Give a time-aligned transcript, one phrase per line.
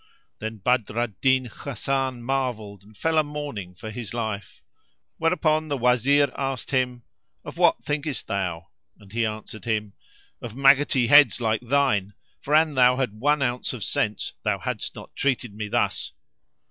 [0.39, 4.63] Then Badr al Din Hasan marvelled and fell a mourning for his life;
[5.17, 7.03] whereupon the Wazir asked him,
[7.45, 9.93] "Of what thinkest thou?"; and he answered him,
[10.41, 14.57] "Of maggoty heads like thine; [FN#479] for an thou had one ounce of sense thou
[14.57, 16.13] hadst not treated me thus."